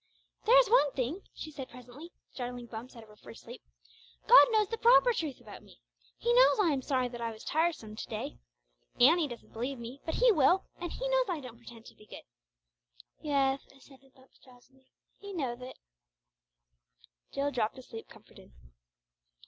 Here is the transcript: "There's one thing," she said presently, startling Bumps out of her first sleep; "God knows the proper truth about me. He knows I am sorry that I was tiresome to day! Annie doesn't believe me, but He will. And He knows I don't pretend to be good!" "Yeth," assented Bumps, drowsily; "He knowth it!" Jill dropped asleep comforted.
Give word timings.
"There's 0.47 0.67
one 0.67 0.91
thing," 0.93 1.21
she 1.31 1.51
said 1.51 1.69
presently, 1.69 2.11
startling 2.33 2.65
Bumps 2.65 2.95
out 2.95 3.03
of 3.03 3.09
her 3.09 3.15
first 3.15 3.43
sleep; 3.43 3.61
"God 4.25 4.47
knows 4.49 4.67
the 4.69 4.79
proper 4.79 5.13
truth 5.13 5.39
about 5.39 5.61
me. 5.61 5.79
He 6.17 6.33
knows 6.33 6.59
I 6.59 6.71
am 6.71 6.81
sorry 6.81 7.07
that 7.09 7.21
I 7.21 7.29
was 7.31 7.43
tiresome 7.43 7.95
to 7.95 8.07
day! 8.07 8.39
Annie 8.99 9.27
doesn't 9.27 9.53
believe 9.53 9.77
me, 9.77 10.01
but 10.03 10.15
He 10.15 10.31
will. 10.31 10.65
And 10.77 10.91
He 10.91 11.07
knows 11.07 11.25
I 11.29 11.39
don't 11.39 11.59
pretend 11.59 11.85
to 11.85 11.95
be 11.95 12.07
good!" 12.07 12.23
"Yeth," 13.21 13.71
assented 13.71 14.15
Bumps, 14.15 14.39
drowsily; 14.43 14.87
"He 15.19 15.33
knowth 15.33 15.61
it!" 15.61 15.77
Jill 17.31 17.51
dropped 17.51 17.77
asleep 17.77 18.07
comforted. 18.09 18.51